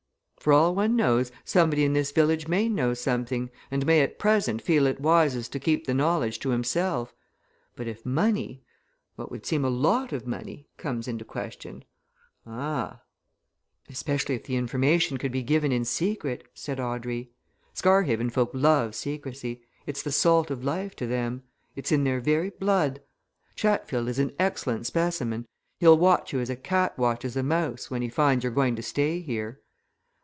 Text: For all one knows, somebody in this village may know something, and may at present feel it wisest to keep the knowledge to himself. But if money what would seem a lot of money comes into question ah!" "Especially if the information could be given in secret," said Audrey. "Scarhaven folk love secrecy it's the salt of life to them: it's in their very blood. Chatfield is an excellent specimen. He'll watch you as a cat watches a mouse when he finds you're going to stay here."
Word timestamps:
For 0.41 0.51
all 0.53 0.73
one 0.73 0.95
knows, 0.95 1.31
somebody 1.45 1.83
in 1.83 1.93
this 1.93 2.11
village 2.11 2.47
may 2.47 2.67
know 2.67 2.95
something, 2.95 3.51
and 3.69 3.85
may 3.85 4.01
at 4.01 4.17
present 4.17 4.59
feel 4.59 4.87
it 4.87 4.99
wisest 4.99 5.51
to 5.51 5.59
keep 5.59 5.85
the 5.85 5.93
knowledge 5.93 6.39
to 6.39 6.49
himself. 6.49 7.13
But 7.75 7.87
if 7.87 8.03
money 8.03 8.63
what 9.17 9.29
would 9.29 9.45
seem 9.45 9.63
a 9.63 9.69
lot 9.69 10.11
of 10.11 10.25
money 10.25 10.67
comes 10.77 11.07
into 11.07 11.23
question 11.23 11.83
ah!" 12.47 13.03
"Especially 13.87 14.33
if 14.33 14.45
the 14.45 14.55
information 14.55 15.19
could 15.19 15.31
be 15.31 15.43
given 15.43 15.71
in 15.71 15.85
secret," 15.85 16.43
said 16.55 16.79
Audrey. 16.79 17.29
"Scarhaven 17.75 18.31
folk 18.31 18.49
love 18.51 18.95
secrecy 18.95 19.61
it's 19.85 20.01
the 20.01 20.11
salt 20.11 20.49
of 20.49 20.63
life 20.63 20.95
to 20.95 21.05
them: 21.05 21.43
it's 21.75 21.91
in 21.91 22.03
their 22.03 22.19
very 22.19 22.49
blood. 22.49 22.99
Chatfield 23.53 24.07
is 24.09 24.17
an 24.17 24.31
excellent 24.39 24.87
specimen. 24.87 25.45
He'll 25.77 25.99
watch 25.99 26.33
you 26.33 26.39
as 26.39 26.49
a 26.49 26.55
cat 26.55 26.97
watches 26.97 27.37
a 27.37 27.43
mouse 27.43 27.91
when 27.91 28.01
he 28.01 28.09
finds 28.09 28.43
you're 28.43 28.51
going 28.51 28.75
to 28.75 28.81
stay 28.81 29.19
here." 29.19 29.61